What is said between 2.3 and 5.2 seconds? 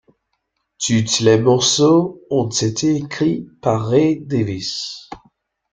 ont été écrits par Ray Davies.